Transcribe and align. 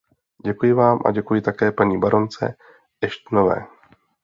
Děkuji 0.45 0.73
vám 0.73 0.99
a 1.05 1.11
děkuji 1.11 1.41
také 1.41 1.71
paní 1.71 1.99
baronce 1.99 2.55
Ashtonové. 3.03 3.65